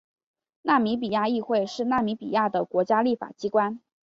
[0.63, 3.79] 纳米比亚议会是纳米比亚的国家立法机关。